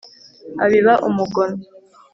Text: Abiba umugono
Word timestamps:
Abiba 0.63 0.93
umugono 1.07 1.57